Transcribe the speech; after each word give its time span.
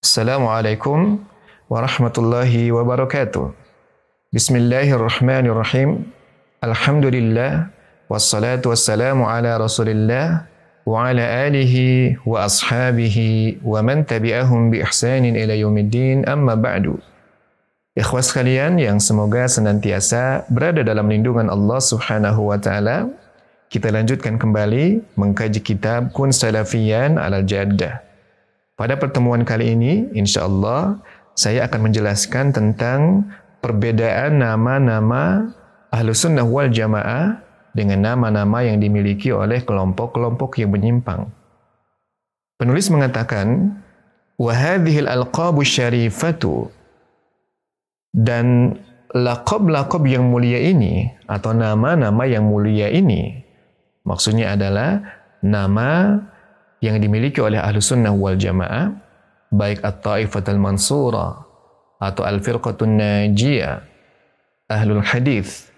Assalamualaikum 0.00 1.20
warahmatullahi 1.68 2.72
wabarakatuh. 2.72 3.52
Bismillahirrahmanirrahim. 4.32 6.08
Alhamdulillah 6.64 7.68
wassalatu 8.08 8.72
wassalamu 8.72 9.28
ala 9.28 9.60
Rasulillah 9.60 10.48
wa 10.88 11.04
ala 11.04 11.20
alihi 11.20 12.16
wa 12.24 12.48
ashabihi 12.48 13.60
wa 13.60 13.84
man 13.84 14.08
tabi'ahum 14.08 14.72
bi 14.72 14.80
ihsanin 14.80 15.36
ila 15.36 15.52
yaumiddin 15.52 16.24
amma 16.24 16.56
ba'du. 16.56 16.96
Ikhwas 17.92 18.32
sekalian 18.32 18.80
yang 18.80 19.04
semoga 19.04 19.52
senantiasa 19.52 20.48
berada 20.48 20.80
dalam 20.80 21.12
lindungan 21.12 21.52
Allah 21.52 21.76
Subhanahu 21.76 22.48
wa 22.48 22.56
taala. 22.56 23.04
Kita 23.68 23.92
lanjutkan 23.92 24.40
kembali 24.40 25.12
mengkaji 25.20 25.60
kitab 25.60 26.08
Kun 26.16 26.32
Salafiyan 26.32 27.20
Alal 27.20 27.44
Jaddah. 27.44 28.09
Pada 28.79 28.99
pertemuan 28.99 29.47
kali 29.47 29.71
ini, 29.71 30.11
insya 30.11 30.43
Allah, 30.47 30.99
saya 31.35 31.63
akan 31.67 31.91
menjelaskan 31.91 32.51
tentang 32.51 33.27
perbedaan 33.63 34.39
nama-nama 34.43 35.51
Ahlu 35.95 36.11
Sunnah 36.11 36.43
wal 36.43 36.67
Jamaah 36.67 37.39
dengan 37.71 38.03
nama-nama 38.03 38.63
yang 38.63 38.83
dimiliki 38.83 39.31
oleh 39.31 39.63
kelompok-kelompok 39.63 40.59
yang 40.59 40.75
menyimpang. 40.75 41.27
Penulis 42.55 42.87
mengatakan, 42.87 43.79
وَهَذِهِ 44.35 44.95
الْأَلْقَابُ 45.07 45.55
الشَّرِيفَةُ 45.59 46.43
Dan 48.15 48.75
lakob-lakob 49.11 50.03
yang 50.07 50.27
mulia 50.31 50.59
ini, 50.59 51.11
atau 51.27 51.51
nama-nama 51.51 52.23
yang 52.27 52.47
mulia 52.47 52.87
ini, 52.91 53.43
maksudnya 54.07 54.55
adalah 54.55 55.03
nama 55.43 56.19
yang 56.80 56.96
dimiliki 56.96 57.40
oleh 57.44 57.60
ahlu 57.60 57.80
sunnah 57.80 58.12
wal 58.12 58.36
jamaah, 58.36 58.96
baik 59.52 59.84
at-ta'ifat 59.84 60.48
al-mansura 60.48 61.44
atau 62.00 62.22
al-firqatun 62.24 62.96
najiyah, 62.96 63.84
ahlul 64.72 65.04
hadith, 65.04 65.68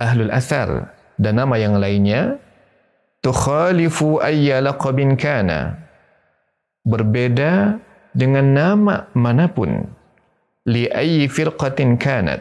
ahlul 0.00 0.32
athar, 0.32 0.96
dan 1.20 1.36
nama 1.36 1.60
yang 1.60 1.76
lainnya, 1.76 2.40
tukhalifu 3.20 4.24
ayya 4.24 4.64
laqabin 4.64 5.14
kana. 5.20 5.76
Berbeda 6.84 7.80
dengan 8.16 8.46
nama 8.56 9.08
mana 9.12 9.48
pun, 9.52 9.84
li 10.64 10.88
ayyi 10.88 11.28
firqatin 11.28 12.00
kanat, 12.00 12.40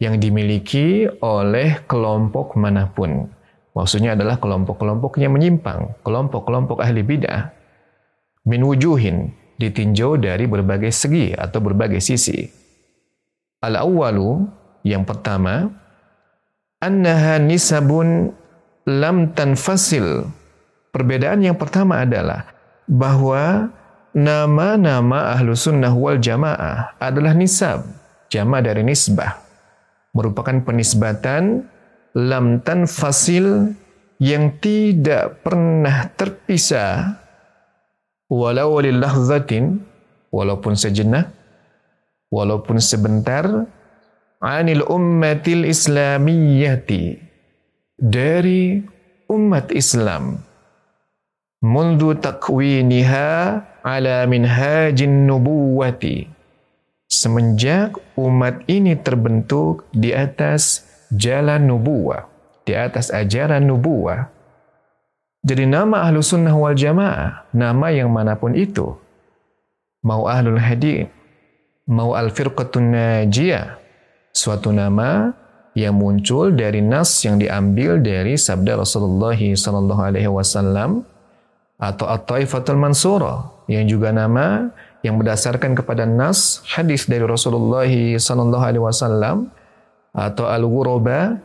yang 0.00 0.16
dimiliki 0.16 1.08
oleh 1.20 1.84
kelompok 1.84 2.56
mana 2.56 2.88
pun. 2.88 3.28
Maksudnya 3.74 4.14
adalah 4.14 4.38
kelompok-kelompok 4.38 5.18
yang 5.18 5.34
menyimpang, 5.34 5.98
kelompok-kelompok 6.06 6.78
ahli 6.78 7.02
bid'ah. 7.02 7.50
Min 8.46 8.62
wujuhin, 8.62 9.34
ditinjau 9.58 10.14
dari 10.14 10.46
berbagai 10.46 10.94
segi 10.94 11.34
atau 11.34 11.58
berbagai 11.58 11.98
sisi. 11.98 12.46
Al-awwalu, 13.58 14.46
yang 14.86 15.02
pertama, 15.02 15.74
annaha 16.78 17.42
nisabun 17.42 18.30
lam 18.86 19.34
tanfasil. 19.34 20.28
Perbedaan 20.94 21.42
yang 21.42 21.58
pertama 21.58 22.06
adalah 22.06 22.54
bahwa 22.86 23.74
nama-nama 24.14 25.34
ahlu 25.34 25.58
sunnah 25.58 25.90
wal 25.90 26.22
jamaah 26.22 26.94
adalah 27.02 27.34
nisab, 27.34 27.82
jama 28.30 28.62
dari 28.62 28.86
nisbah. 28.86 29.42
Merupakan 30.14 30.62
penisbatan 30.62 31.66
lam 32.14 32.62
tanfasil 32.62 33.74
yang 34.22 34.54
tidak 34.62 35.42
pernah 35.42 36.08
terpisah. 36.14 37.18
Walau 38.30 38.80
lillahzatin 38.80 39.82
walaupun 40.32 40.74
sejenak 40.74 41.28
walaupun 42.32 42.82
sebentar 42.82 43.68
anil 44.42 44.82
ummatil 44.90 45.68
islamiyyati 45.68 47.18
dari 47.94 48.82
umat 49.30 49.70
Islam. 49.70 50.42
Mundu 51.64 52.12
takwiniha 52.18 53.30
ala 53.80 54.16
minhajin 54.28 55.24
nubuwati. 55.24 56.28
Semenjak 57.08 57.96
umat 58.18 58.66
ini 58.68 58.98
terbentuk 59.00 59.88
di 59.94 60.12
atas 60.12 60.84
jalan 61.14 61.64
nubuah, 61.64 62.26
di 62.66 62.72
atas 62.74 63.10
ajaran 63.10 63.64
nubuah. 63.64 64.28
Jadi 65.44 65.68
nama 65.68 66.08
ahlu 66.08 66.24
sunnah 66.24 66.56
wal 66.56 66.72
jamaah, 66.72 67.44
nama 67.52 67.92
yang 67.92 68.08
mana 68.08 68.34
pun 68.34 68.56
itu, 68.56 68.96
mau 70.00 70.24
ahlul 70.24 70.60
hadith, 70.60 71.12
mau 71.84 72.16
al-firqatun 72.16 72.96
najiyah, 72.96 73.76
suatu 74.32 74.72
nama 74.72 75.36
yang 75.74 75.94
muncul 75.98 76.54
dari 76.54 76.78
nas 76.78 77.22
yang 77.26 77.36
diambil 77.36 77.98
dari 77.98 78.38
sabda 78.38 78.78
Rasulullah 78.78 79.34
sallallahu 79.34 80.02
alaihi 80.06 80.30
wasallam 80.30 81.02
atau 81.82 82.06
at-taifatul 82.06 82.78
mansura 82.78 83.50
yang 83.66 83.84
juga 83.90 84.14
nama 84.14 84.70
yang 85.02 85.18
berdasarkan 85.18 85.74
kepada 85.74 86.06
nas 86.06 86.62
hadis 86.70 87.10
dari 87.10 87.26
Rasulullah 87.26 87.90
sallallahu 87.90 88.64
alaihi 88.64 88.84
wasallam 88.86 89.50
atau 90.14 90.46
al-ghuraba 90.46 91.36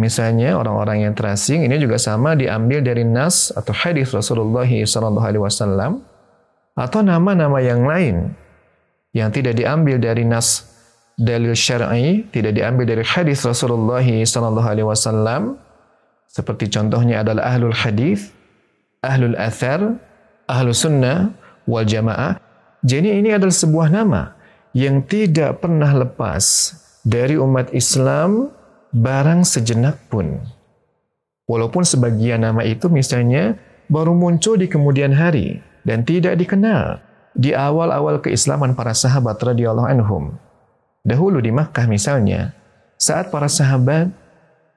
misalnya 0.00 0.56
orang-orang 0.56 1.06
yang 1.06 1.12
terasing 1.12 1.68
ini 1.68 1.76
juga 1.76 2.00
sama 2.00 2.34
diambil 2.34 2.80
dari 2.80 3.04
nas 3.04 3.52
atau 3.52 3.70
hadis 3.70 4.10
Rasulullah 4.10 4.66
wasallam 4.66 6.00
atau 6.74 7.00
nama-nama 7.04 7.60
yang 7.60 7.84
lain 7.86 8.34
yang 9.14 9.30
tidak 9.30 9.54
diambil 9.54 10.00
dari 10.00 10.26
nas 10.26 10.74
dalil 11.14 11.54
syar'i 11.54 12.26
tidak 12.34 12.58
diambil 12.58 12.84
dari 12.84 13.04
hadis 13.06 13.46
Rasulullah 13.46 14.02
wasallam. 14.02 15.58
Seperti 16.26 16.66
contohnya 16.66 17.22
adalah 17.22 17.54
ahlul 17.54 17.74
hadis 17.74 18.34
ahlul 18.98 19.38
athar 19.38 19.94
ahlus 20.50 20.82
sunnah 20.82 21.30
wal 21.70 21.86
jamaah. 21.86 22.42
Jadi 22.82 23.22
ini 23.22 23.30
adalah 23.32 23.54
sebuah 23.54 23.88
nama 23.88 24.34
yang 24.74 25.00
tidak 25.06 25.62
pernah 25.62 25.94
lepas 25.94 26.74
dari 27.04 27.36
umat 27.36 27.70
Islam 27.76 28.48
barang 28.90 29.44
sejenak 29.44 30.08
pun. 30.08 30.40
Walaupun 31.44 31.84
sebagian 31.84 32.40
nama 32.40 32.64
itu 32.64 32.88
misalnya 32.88 33.60
baru 33.92 34.16
muncul 34.16 34.56
di 34.56 34.64
kemudian 34.64 35.12
hari 35.12 35.60
dan 35.84 36.02
tidak 36.08 36.40
dikenal 36.40 37.04
di 37.36 37.52
awal-awal 37.52 38.24
keislaman 38.24 38.72
para 38.72 38.96
sahabat 38.96 39.36
radhiyallahu 39.36 39.84
anhum. 39.84 40.24
Dahulu 41.04 41.44
di 41.44 41.52
Makkah 41.52 41.84
misalnya, 41.84 42.56
saat 42.96 43.28
para 43.28 43.52
sahabat 43.52 44.08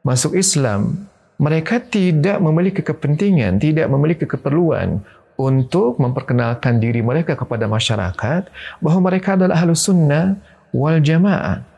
masuk 0.03 0.35
Islam, 0.35 1.07
mereka 1.39 1.79
tidak 1.79 2.43
memiliki 2.43 2.83
kepentingan, 2.83 3.63
tidak 3.63 3.87
memiliki 3.87 4.27
keperluan 4.27 4.99
untuk 5.39 6.01
memperkenalkan 6.01 6.81
diri 6.83 6.99
mereka 6.99 7.37
kepada 7.39 7.69
masyarakat 7.69 8.51
bahwa 8.83 8.99
mereka 9.07 9.39
adalah 9.39 9.63
ahlu 9.63 9.71
sunnah 9.77 10.35
wal 10.75 10.99
jamaah. 10.99 11.76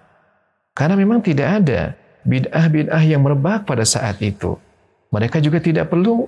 Karena 0.80 0.96
memang 0.96 1.20
tidak 1.20 1.60
ada 1.60 1.92
bid'ah-bid'ah 2.24 3.04
yang 3.04 3.20
merebak 3.20 3.68
pada 3.68 3.84
saat 3.84 4.16
itu. 4.24 4.56
Mereka 5.12 5.44
juga 5.44 5.60
tidak 5.60 5.92
perlu 5.92 6.24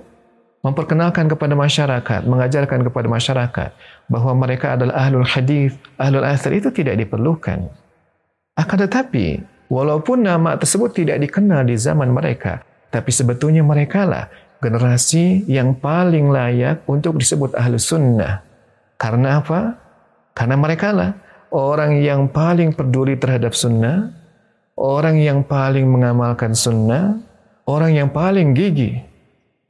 memperkenalkan 0.60 1.24
kepada 1.32 1.56
masyarakat, 1.56 2.20
mengajarkan 2.28 2.84
kepada 2.84 3.08
masyarakat 3.08 3.70
bahwa 4.12 4.32
mereka 4.36 4.76
adalah 4.76 5.08
ahlul 5.08 5.24
hadis, 5.24 5.72
ahlul 5.96 6.28
athar 6.28 6.52
itu 6.52 6.68
tidak 6.68 7.00
diperlukan. 7.00 7.64
Akan 8.52 8.78
tetapi, 8.84 9.40
walaupun 9.72 10.20
nama 10.20 10.60
tersebut 10.60 10.92
tidak 10.92 11.24
dikenal 11.24 11.64
di 11.64 11.74
zaman 11.80 12.12
mereka, 12.12 12.60
tapi 12.92 13.08
sebetulnya 13.08 13.64
mereka 13.64 14.04
lah 14.04 14.28
generasi 14.60 15.48
yang 15.48 15.74
paling 15.74 16.28
layak 16.28 16.84
untuk 16.84 17.16
disebut 17.16 17.56
ahlu 17.56 17.80
sunnah. 17.80 18.44
Karena 19.00 19.40
apa? 19.40 19.80
Karena 20.36 20.54
mereka 20.60 20.92
lah 20.92 21.10
orang 21.50 21.98
yang 21.98 22.30
paling 22.30 22.70
peduli 22.70 23.18
terhadap 23.18 23.56
sunnah, 23.56 24.21
orang 24.76 25.20
yang 25.20 25.44
paling 25.44 25.88
mengamalkan 25.88 26.56
sunnah, 26.56 27.20
orang 27.68 27.96
yang 27.96 28.08
paling 28.08 28.56
gigih 28.56 29.04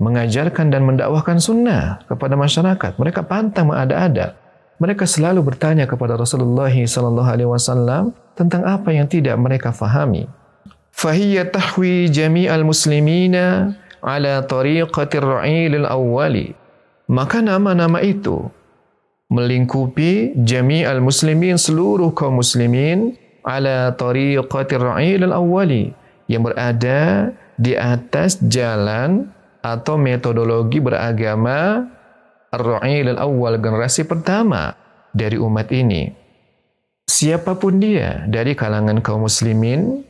mengajarkan 0.02 0.74
dan 0.74 0.82
mendakwahkan 0.82 1.38
sunnah 1.38 2.02
kepada 2.10 2.34
masyarakat. 2.34 2.98
Mereka 2.98 3.22
pantang 3.30 3.70
mengada-ada. 3.70 4.34
Mereka 4.82 5.06
selalu 5.06 5.46
bertanya 5.46 5.86
kepada 5.86 6.18
Rasulullah 6.18 6.66
wasallam 7.46 8.10
tentang 8.34 8.66
apa 8.66 8.90
yang 8.90 9.06
tidak 9.06 9.38
mereka 9.38 9.70
fahami. 9.70 10.26
Fahiyya 10.90 11.54
tahwi 11.54 12.10
jami'al 12.10 12.66
muslimina 12.66 13.78
ala 14.02 14.42
tariqatir 14.42 15.22
ra'il 15.22 15.86
al-awwali. 15.86 16.58
Maka 17.06 17.38
nama-nama 17.38 18.02
itu 18.02 18.50
melingkupi 19.30 20.34
jami'al 20.42 20.98
muslimin 20.98 21.54
seluruh 21.54 22.10
kaum 22.10 22.42
muslimin 22.42 23.14
ala 23.42 23.94
tariqatir 23.94 24.80
ra'il 24.80 25.26
al-awwali 25.26 25.90
yang 26.30 26.46
berada 26.46 27.30
di 27.58 27.76
atas 27.76 28.38
jalan 28.46 29.28
atau 29.62 29.94
metodologi 29.94 30.82
beragama 30.82 31.86
ar-ra'il 32.50 33.14
al-awwal 33.14 33.58
generasi 33.58 34.06
pertama 34.06 34.74
dari 35.12 35.36
umat 35.38 35.68
ini, 35.70 36.08
siapa 37.06 37.54
pun 37.56 37.78
dia 37.78 38.24
dari 38.26 38.56
kalangan 38.56 39.04
kaum 39.04 39.28
muslimin 39.28 40.02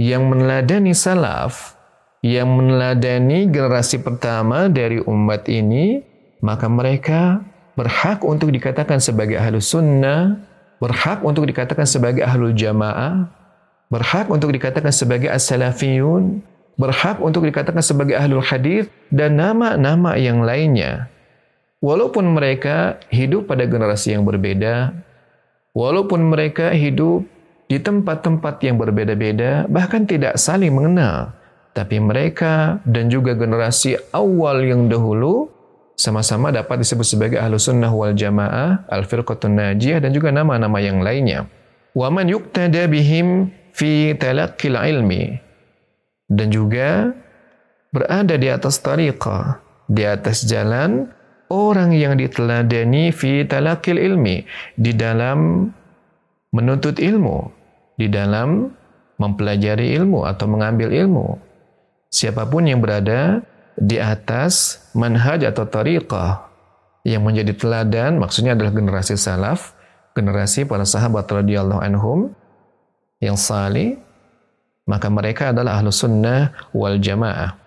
yang 0.00 0.26
meneladani 0.26 0.96
salaf, 0.96 1.76
yang 2.24 2.48
meneladani 2.48 3.46
generasi 3.52 4.00
pertama 4.00 4.66
dari 4.72 4.98
umat 5.04 5.46
ini, 5.46 6.00
maka 6.42 6.66
mereka 6.66 7.44
berhak 7.76 8.24
untuk 8.24 8.52
dikatakan 8.52 9.00
sebagai 9.00 9.36
ahlu 9.40 9.60
sunnah, 9.60 10.36
berhak 10.82 11.22
untuk 11.22 11.46
dikatakan 11.46 11.86
sebagai 11.86 12.26
ahlul 12.26 12.50
jamaah, 12.50 13.30
berhak 13.86 14.26
untuk 14.26 14.50
dikatakan 14.50 14.90
sebagai 14.90 15.30
as-salafiyun, 15.30 16.42
berhak 16.74 17.22
untuk 17.22 17.46
dikatakan 17.46 17.78
sebagai 17.78 18.18
ahlul 18.18 18.42
hadis 18.42 18.90
dan 19.14 19.38
nama-nama 19.38 20.18
yang 20.18 20.42
lainnya. 20.42 21.06
Walaupun 21.78 22.34
mereka 22.34 22.98
hidup 23.14 23.46
pada 23.46 23.62
generasi 23.62 24.18
yang 24.18 24.26
berbeda, 24.26 24.90
walaupun 25.70 26.34
mereka 26.34 26.74
hidup 26.74 27.30
di 27.70 27.78
tempat-tempat 27.78 28.58
yang 28.66 28.74
berbeda-beda, 28.74 29.70
bahkan 29.70 30.02
tidak 30.02 30.34
saling 30.34 30.74
mengenal, 30.74 31.30
tapi 31.78 32.02
mereka 32.02 32.82
dan 32.82 33.06
juga 33.06 33.38
generasi 33.38 34.02
awal 34.10 34.66
yang 34.66 34.90
dahulu 34.90 35.46
sama-sama 36.02 36.50
dapat 36.50 36.82
disebut 36.82 37.06
sebagai 37.06 37.38
ahlu 37.38 37.62
sunnah 37.62 37.94
wal 37.94 38.10
jamaah, 38.10 38.82
al 38.90 39.06
firqatun 39.06 39.54
najiyah 39.54 40.02
dan 40.02 40.10
juga 40.10 40.34
nama-nama 40.34 40.82
yang 40.82 40.98
lainnya. 40.98 41.46
Wa 41.94 42.10
man 42.10 42.26
yuqtada 42.26 42.90
bihim 42.90 43.54
fi 43.70 44.10
talaqqil 44.18 44.74
ilmi 44.74 45.38
dan 46.26 46.50
juga 46.50 47.14
berada 47.94 48.34
di 48.34 48.50
atas 48.50 48.82
tariqah, 48.82 49.62
di 49.86 50.02
atas 50.02 50.42
jalan 50.42 51.06
orang 51.46 51.94
yang 51.94 52.18
diteladani 52.18 53.14
fi 53.14 53.46
talaqqil 53.46 54.02
ilmi 54.02 54.42
di 54.74 54.92
dalam 54.98 55.70
menuntut 56.50 56.98
ilmu, 56.98 57.46
di 57.94 58.10
dalam 58.10 58.74
mempelajari 59.22 59.94
ilmu 60.02 60.26
atau 60.26 60.50
mengambil 60.50 60.90
ilmu. 60.90 61.38
Siapa 62.10 62.50
pun 62.50 62.66
yang 62.66 62.82
berada 62.82 63.44
di 63.76 63.96
atas 63.96 64.84
manhaj 64.92 65.42
atau 65.48 65.64
tariqah 65.64 66.48
yang 67.02 67.26
menjadi 67.26 67.56
teladan 67.56 68.20
maksudnya 68.20 68.54
adalah 68.54 68.70
generasi 68.70 69.18
salaf, 69.18 69.74
generasi 70.14 70.68
para 70.68 70.86
sahabat 70.86 71.26
radhiyallahu 71.26 71.82
anhum 71.82 72.18
yang 73.18 73.38
salih, 73.38 73.98
maka 74.86 75.06
mereka 75.10 75.50
adalah 75.54 75.78
ahlu 75.78 75.90
sunnah 75.90 76.54
wal 76.74 76.98
jamaah. 76.98 77.58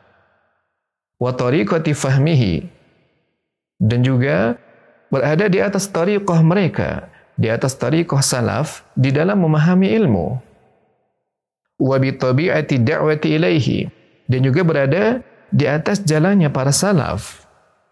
Wa 1.16 1.32
tariqati 1.32 1.96
fahmihi 1.96 2.68
dan 3.80 4.04
juga 4.04 4.60
berada 5.12 5.48
di 5.48 5.60
atas 5.64 5.88
tariqah 5.88 6.40
mereka, 6.44 7.08
di 7.40 7.48
atas 7.52 7.76
tariqah 7.76 8.20
salaf 8.20 8.84
di 8.96 9.12
dalam 9.16 9.44
memahami 9.44 9.96
ilmu. 9.96 10.40
Wa 11.76 12.00
bi 12.00 12.16
tabi'ati 12.16 12.80
da'wati 12.84 13.28
ilaihi 13.36 13.80
dan 14.32 14.40
juga 14.44 14.64
berada 14.64 15.20
di 15.54 15.66
atas 15.70 16.02
jalannya 16.06 16.50
para 16.50 16.74
salaf, 16.74 17.46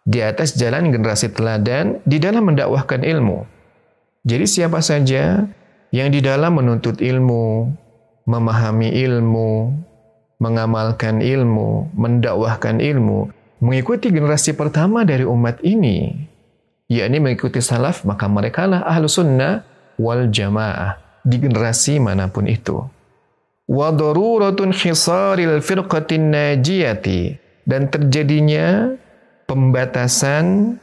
di 0.03 0.19
atas 0.19 0.55
jalan 0.59 0.91
generasi 0.91 1.31
teladan 1.31 1.99
di 2.03 2.19
dalam 2.19 2.47
mendakwahkan 2.47 3.03
ilmu. 3.03 3.47
Jadi 4.23 4.45
siapa 4.47 4.79
saja 4.79 5.43
yang 5.91 6.09
di 6.11 6.23
dalam 6.23 6.55
menuntut 6.59 7.03
ilmu, 7.03 7.71
memahami 8.23 8.89
ilmu, 9.03 9.71
mengamalkan 10.39 11.19
ilmu, 11.19 11.91
mendakwahkan 11.95 12.79
ilmu, 12.79 13.31
mengikuti 13.59 14.11
generasi 14.11 14.55
pertama 14.55 15.03
dari 15.03 15.27
umat 15.27 15.59
ini, 15.63 16.15
yakni 16.87 17.19
mengikuti 17.19 17.59
salaf, 17.59 18.07
maka 18.07 18.27
mereka 18.27 18.67
lah 18.67 18.83
ahlu 18.87 19.07
sunnah 19.07 19.63
wal 19.99 20.27
jamaah 20.31 20.99
di 21.23 21.39
generasi 21.39 21.99
mana 21.99 22.27
pun 22.27 22.47
itu. 22.47 22.83
Daruratun 23.67 24.75
khisaril 24.75 25.63
firqatin 25.63 26.35
najiyati 26.35 27.42
dan 27.63 27.87
terjadinya 27.87 28.95
pembatasan 29.47 30.75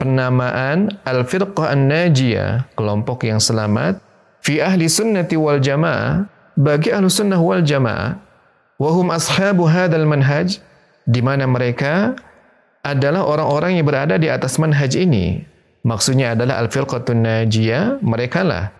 penamaan 0.00 0.96
al-firqah 1.04 1.76
an-najiyah, 1.76 2.72
kelompok 2.72 3.28
yang 3.28 3.36
selamat, 3.36 4.00
fi 4.40 4.64
ahli 4.64 4.88
sunnati 4.88 5.36
wal 5.36 5.60
jamaah, 5.60 6.24
bagi 6.56 6.88
ahli 6.92 7.12
sunnah 7.12 7.40
wal 7.40 7.60
jamaah, 7.60 8.16
wahum 8.80 9.12
ashabu 9.12 9.68
hadal 9.68 10.08
manhaj, 10.08 10.56
di 11.04 11.20
mana 11.20 11.44
mereka 11.44 12.16
adalah 12.80 13.28
orang-orang 13.28 13.76
yang 13.76 13.86
berada 13.88 14.16
di 14.16 14.32
atas 14.32 14.56
manhaj 14.56 14.96
ini. 14.96 15.44
Maksudnya 15.84 16.36
adalah 16.36 16.60
al-firqatun 16.64 17.20
najiyah, 17.24 18.00
mereka 18.04 18.44
lah 18.44 18.72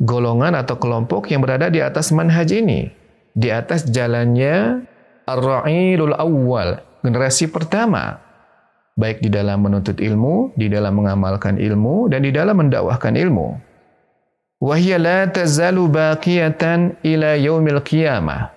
golongan 0.00 0.56
atau 0.56 0.80
kelompok 0.80 1.28
yang 1.28 1.44
berada 1.44 1.68
di 1.68 1.78
atas 1.84 2.10
manhaj 2.10 2.48
ini. 2.50 2.90
Di 3.36 3.52
atas 3.52 3.86
jalannya 3.86 4.82
ar-ra'ilul 5.36 6.16
awwal, 6.16 6.80
generasi 7.04 7.50
pertama, 7.50 8.18
baik 8.98 9.24
di 9.24 9.30
dalam 9.32 9.64
menuntut 9.64 9.96
ilmu, 9.96 10.52
di 10.58 10.68
dalam 10.68 10.98
mengamalkan 10.98 11.56
ilmu, 11.56 12.10
dan 12.12 12.26
di 12.26 12.30
dalam 12.34 12.58
mendakwahkan 12.58 13.16
ilmu. 13.16 13.56
Wahia 14.60 15.00
la 15.00 15.24
tazalu 15.24 15.88
baqiyatan 15.88 17.00
ila 17.00 17.32
yaumil 17.40 17.80
qiyamah. 17.80 18.52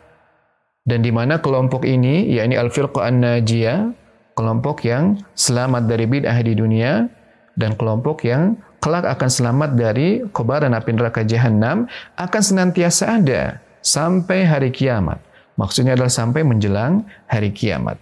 Dan 0.83 0.99
di 0.99 1.15
mana 1.15 1.39
kelompok 1.39 1.87
ini, 1.87 2.27
yakni 2.35 2.59
al-firqa 2.59 3.07
an-najiyah, 3.07 3.95
kelompok 4.35 4.83
yang 4.83 5.15
selamat 5.31 5.87
dari 5.87 6.03
bid'ah 6.03 6.37
di 6.43 6.59
dunia, 6.59 7.07
dan 7.55 7.79
kelompok 7.79 8.27
yang 8.27 8.59
kelak 8.83 9.07
akan 9.07 9.29
selamat 9.31 9.79
dari 9.79 10.27
kobaran 10.35 10.75
api 10.75 10.91
neraka 10.91 11.23
jahanam, 11.23 11.87
akan 12.19 12.41
senantiasa 12.43 13.23
ada 13.23 13.63
sampai 13.79 14.43
hari 14.43 14.75
kiamat. 14.75 15.23
Maksudnya 15.53 15.93
adalah 15.93 16.09
sampai 16.09 16.41
menjelang 16.41 17.05
hari 17.29 17.53
kiamat. 17.53 18.01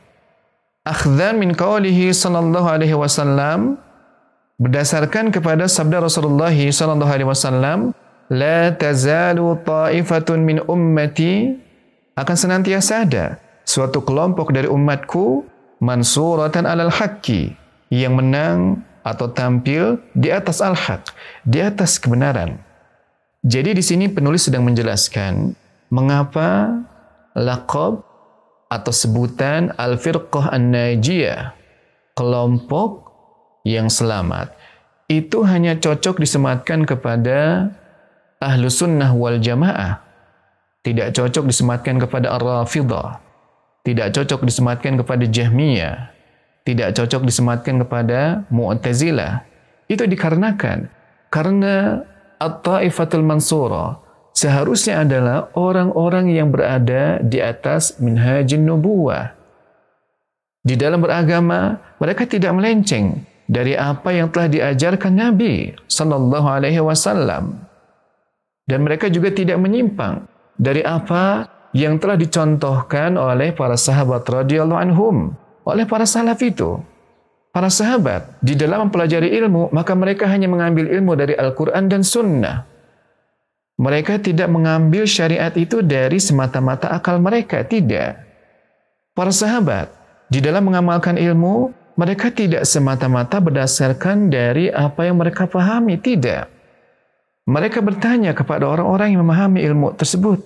Akhdan 0.81 1.37
min 1.37 1.53
qawlihi 1.53 2.09
sallallahu 2.09 2.65
alaihi 2.65 2.97
wasallam 2.97 3.77
berdasarkan 4.57 5.29
kepada 5.29 5.69
sabda 5.69 6.01
Rasulullah 6.01 6.53
sallallahu 6.53 7.11
alaihi 7.11 7.29
wasallam 7.29 7.93
la 8.31 8.73
tazalu 8.73 9.61
ta'ifatun 9.61 10.39
min 10.41 10.57
ummati 10.65 11.53
akan 12.17 12.35
senantiasa 12.35 13.05
ada 13.05 13.37
suatu 13.67 14.01
kelompok 14.01 14.55
dari 14.55 14.65
umatku 14.65 15.45
mansuratan 15.81 16.65
alal 16.65 16.89
haqqi 16.89 17.53
yang 17.91 18.15
menang 18.15 18.81
atau 19.01 19.29
tampil 19.33 19.97
di 20.13 20.29
atas 20.29 20.61
al-haq, 20.61 21.09
di 21.41 21.57
atas 21.59 21.97
kebenaran. 21.97 22.61
Jadi 23.41 23.73
di 23.73 23.83
sini 23.83 24.05
penulis 24.05 24.45
sedang 24.45 24.61
menjelaskan 24.61 25.57
mengapa 25.89 26.77
laqab 27.37 28.03
atau 28.71 28.93
sebutan 28.95 29.75
al-firqah 29.75 30.55
an-najiyah, 30.55 31.51
kelompok 32.15 33.11
yang 33.67 33.91
selamat, 33.91 34.55
itu 35.11 35.43
hanya 35.43 35.75
cocok 35.75 36.23
disematkan 36.23 36.87
kepada 36.87 37.67
ahlu 38.39 38.71
sunnah 38.71 39.11
wal 39.11 39.37
jamaah. 39.43 39.99
Tidak 40.81 41.13
cocok 41.13 41.45
disematkan 41.45 42.01
kepada 42.01 42.33
ar-rafidah. 42.39 43.21
Tidak 43.85 44.07
cocok 44.15 44.41
disematkan 44.47 44.97
kepada 44.97 45.29
jahmiyah. 45.29 46.09
Tidak 46.65 46.89
cocok 46.95 47.21
disematkan 47.27 47.81
kepada 47.85 48.47
mu'tazilah. 48.49 49.45
Itu 49.85 50.07
dikarenakan 50.09 50.89
karena 51.29 52.01
at-taifatul 52.41 53.21
mansurah 53.21 54.01
seharusnya 54.35 55.03
adalah 55.03 55.51
orang-orang 55.53 56.31
yang 56.31 56.49
berada 56.49 57.19
di 57.21 57.39
atas 57.39 57.99
minhajin 57.99 58.63
nubuwah. 58.63 59.35
Di 60.61 60.77
dalam 60.77 61.01
beragama, 61.01 61.81
mereka 61.97 62.29
tidak 62.29 62.53
melenceng 62.53 63.25
dari 63.49 63.73
apa 63.73 64.13
yang 64.13 64.29
telah 64.29 64.47
diajarkan 64.47 65.13
Nabi 65.17 65.73
sallallahu 65.89 66.47
alaihi 66.47 66.79
wasallam. 66.79 67.57
Dan 68.69 68.85
mereka 68.85 69.09
juga 69.09 69.33
tidak 69.33 69.57
menyimpang 69.57 70.23
dari 70.55 70.85
apa 70.85 71.49
yang 71.75 71.99
telah 71.99 72.15
dicontohkan 72.15 73.17
oleh 73.17 73.51
para 73.51 73.75
sahabat 73.75 74.23
radhiyallahu 74.23 74.79
anhum, 74.79 75.15
oleh 75.67 75.83
para 75.83 76.07
salaf 76.07 76.39
itu. 76.39 76.79
Para 77.51 77.67
sahabat 77.67 78.39
di 78.39 78.55
dalam 78.55 78.87
mempelajari 78.87 79.35
ilmu, 79.43 79.75
maka 79.75 79.91
mereka 79.91 80.23
hanya 80.31 80.47
mengambil 80.47 80.87
ilmu 80.87 81.19
dari 81.19 81.35
Al-Quran 81.35 81.91
dan 81.91 81.99
Sunnah. 81.99 82.70
Mereka 83.81 84.21
tidak 84.21 84.45
mengambil 84.53 85.09
syariat 85.09 85.49
itu 85.57 85.81
dari 85.81 86.21
semata-mata 86.21 86.93
akal 86.93 87.17
mereka, 87.17 87.65
tidak. 87.65 88.21
Para 89.17 89.33
sahabat, 89.33 89.89
di 90.29 90.37
dalam 90.37 90.69
mengamalkan 90.69 91.17
ilmu, 91.17 91.73
mereka 91.97 92.29
tidak 92.29 92.61
semata-mata 92.69 93.41
berdasarkan 93.41 94.29
dari 94.29 94.69
apa 94.69 95.09
yang 95.09 95.17
mereka 95.17 95.49
pahami, 95.49 95.97
tidak. 95.97 96.45
Mereka 97.49 97.81
bertanya 97.81 98.37
kepada 98.37 98.69
orang-orang 98.69 99.17
yang 99.17 99.25
memahami 99.25 99.65
ilmu 99.65 99.97
tersebut. 99.97 100.45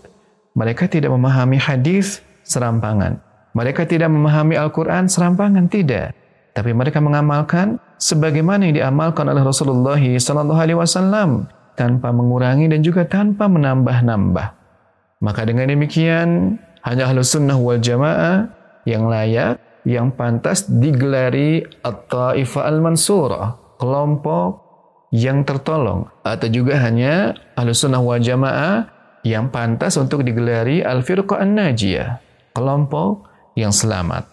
Mereka 0.55 0.87
tidak 0.87 1.11
memahami 1.11 1.59
hadis 1.59 2.23
serampangan. 2.47 3.19
Mereka 3.51 3.83
tidak 3.83 4.15
memahami 4.15 4.55
Al-Quran 4.55 5.11
serampangan, 5.11 5.67
tidak. 5.67 6.15
Tapi 6.55 6.71
mereka 6.71 7.03
mengamalkan 7.03 7.83
sebagaimana 7.99 8.63
yang 8.71 8.79
diamalkan 8.79 9.27
oleh 9.27 9.43
Rasulullah 9.43 9.99
wasallam 9.99 11.51
tanpa 11.75 12.09
mengurangi 12.15 12.71
dan 12.71 12.81
juga 12.81 13.03
tanpa 13.05 13.45
menambah-nambah. 13.51 14.47
Maka 15.23 15.41
dengan 15.47 15.71
demikian 15.71 16.59
hanya 16.83 17.07
ahlu 17.07 17.23
sunnah 17.23 17.55
wal 17.55 17.79
jamaah 17.79 18.51
yang 18.83 19.07
layak, 19.07 19.59
yang 19.87 20.11
pantas 20.11 20.65
digelari 20.67 21.63
at-taifah 21.83 22.63
al-mansurah, 22.67 23.77
kelompok 23.77 24.63
yang 25.13 25.47
tertolong. 25.47 26.09
Atau 26.25 26.51
juga 26.51 26.81
hanya 26.81 27.35
ahlu 27.55 27.71
sunnah 27.71 28.01
wal 28.01 28.19
jamaah 28.19 28.91
yang 29.25 29.49
pantas 29.49 29.97
untuk 29.97 30.21
digelari 30.21 30.85
al-firqah 30.85 31.41
an-najiyah, 31.41 32.21
kelompok 32.53 33.25
yang 33.57 33.73
selamat. 33.73 34.29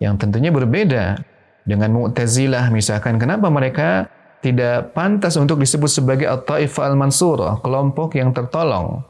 Yang 0.00 0.14
tentunya 0.24 0.48
berbeda 0.48 1.20
dengan 1.68 1.92
Mu'tazilah 1.92 2.72
misalkan. 2.72 3.20
Kenapa 3.20 3.52
mereka 3.52 4.08
tidak 4.40 4.96
pantas 4.96 5.36
untuk 5.36 5.60
disebut 5.60 5.88
sebagai 5.88 6.26
at-taifah 6.28 6.88
al-mansurah, 6.88 7.60
kelompok 7.60 8.16
yang 8.16 8.32
tertolong 8.32 9.04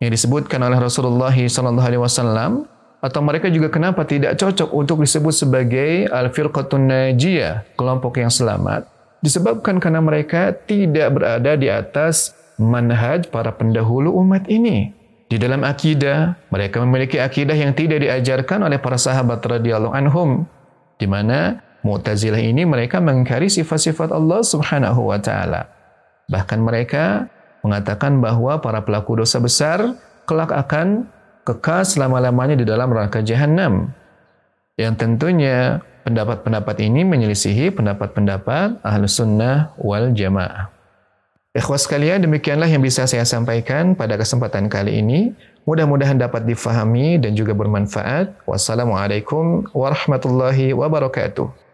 yang 0.00 0.16
disebutkan 0.16 0.64
oleh 0.64 0.80
Rasulullah 0.80 1.28
wasallam 2.00 2.64
atau 3.04 3.20
mereka 3.20 3.52
juga 3.52 3.68
kenapa 3.68 4.08
tidak 4.08 4.40
cocok 4.40 4.72
untuk 4.72 5.04
disebut 5.04 5.32
sebagai 5.32 6.08
al-firqatun 6.08 6.88
najiyah, 6.88 7.76
kelompok 7.76 8.20
yang 8.20 8.32
selamat? 8.32 8.88
Disebabkan 9.20 9.76
karena 9.76 10.00
mereka 10.00 10.56
tidak 10.56 11.12
berada 11.12 11.52
di 11.52 11.68
atas 11.68 12.32
manhaj 12.56 13.28
para 13.28 13.52
pendahulu 13.52 14.16
umat 14.24 14.48
ini. 14.48 14.96
Di 15.28 15.36
dalam 15.36 15.62
akidah, 15.62 16.34
mereka 16.48 16.80
memiliki 16.80 17.20
akidah 17.20 17.54
yang 17.54 17.76
tidak 17.76 18.00
diajarkan 18.00 18.66
oleh 18.66 18.80
para 18.80 18.96
sahabat 18.96 19.44
radhiyallahu 19.44 19.92
anhum, 19.92 20.48
di 20.96 21.04
mana 21.04 21.60
Mu'tazilah 21.80 22.40
ini 22.40 22.68
mereka 22.68 23.00
mengingkari 23.00 23.48
sifat-sifat 23.48 24.12
Allah 24.12 24.40
Subhanahu 24.44 25.08
wa 25.08 25.16
taala. 25.16 25.68
Bahkan 26.28 26.60
mereka 26.60 27.26
mengatakan 27.64 28.20
bahwa 28.20 28.60
para 28.60 28.84
pelaku 28.84 29.20
dosa 29.20 29.40
besar 29.40 29.96
kelak 30.28 30.52
akan 30.52 31.08
kekal 31.48 31.82
selama-lamanya 31.82 32.56
di 32.60 32.64
dalam 32.68 32.92
neraka 32.92 33.24
jahanam. 33.24 33.90
Yang 34.76 34.94
tentunya 35.00 35.80
pendapat-pendapat 36.04 36.76
ini 36.84 37.04
menyelisihi 37.04 37.72
pendapat-pendapat 37.76 38.80
ahlu 38.80 39.04
sunnah 39.08 39.72
wal 39.80 40.12
jamaah. 40.12 40.72
Ikhwas 41.50 41.90
sekalian, 41.90 42.22
demikianlah 42.22 42.70
yang 42.70 42.78
bisa 42.78 43.10
saya 43.10 43.26
sampaikan 43.26 43.98
pada 43.98 44.14
kesempatan 44.14 44.70
kali 44.70 45.02
ini. 45.02 45.34
Mudah-mudahan 45.66 46.14
dapat 46.14 46.46
difahami 46.46 47.18
dan 47.18 47.34
juga 47.34 47.58
bermanfaat. 47.58 48.46
Wassalamualaikum 48.46 49.66
warahmatullahi 49.74 50.70
wabarakatuh. 50.72 51.59